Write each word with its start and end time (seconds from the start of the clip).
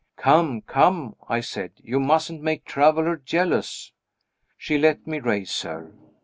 "Come, 0.17 0.61
come!" 0.63 1.15
I 1.29 1.41
said, 1.41 1.73
"you 1.77 1.99
mustn't 1.99 2.41
make 2.41 2.65
Traveler 2.65 3.17
jealous." 3.17 3.91
She 4.57 4.79
let 4.79 5.05
me 5.05 5.19
raise 5.19 5.61
her. 5.61 5.91